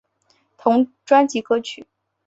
[0.57, 1.85] 同专辑歌曲。